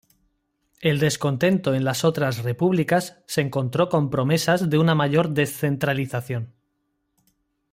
[0.79, 6.55] El descontento en las otras repúblicas se encontró con promesas de una mayor descentralización.